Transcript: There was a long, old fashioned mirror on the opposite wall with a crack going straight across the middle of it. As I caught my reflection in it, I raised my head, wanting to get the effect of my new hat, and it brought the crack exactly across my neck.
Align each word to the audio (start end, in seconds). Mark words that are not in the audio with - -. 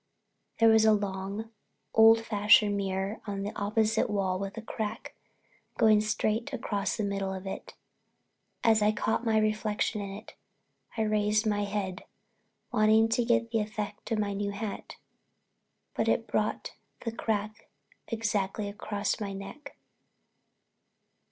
There 0.57 0.69
was 0.69 0.83
a 0.83 0.93
long, 0.93 1.51
old 1.93 2.21
fashioned 2.25 2.75
mirror 2.75 3.21
on 3.27 3.43
the 3.43 3.55
opposite 3.55 4.09
wall 4.09 4.39
with 4.39 4.57
a 4.57 4.61
crack 4.63 5.13
going 5.77 6.01
straight 6.01 6.51
across 6.51 6.97
the 6.97 7.03
middle 7.03 7.31
of 7.31 7.45
it. 7.45 7.75
As 8.63 8.81
I 8.81 8.93
caught 8.93 9.23
my 9.23 9.37
reflection 9.37 10.01
in 10.01 10.09
it, 10.09 10.33
I 10.97 11.03
raised 11.03 11.45
my 11.45 11.65
head, 11.65 12.03
wanting 12.71 13.09
to 13.09 13.23
get 13.23 13.51
the 13.51 13.59
effect 13.59 14.09
of 14.09 14.17
my 14.17 14.33
new 14.33 14.49
hat, 14.49 14.95
and 15.95 16.09
it 16.09 16.25
brought 16.25 16.73
the 17.01 17.11
crack 17.11 17.69
exactly 18.07 18.67
across 18.67 19.19
my 19.19 19.33
neck. 19.33 19.77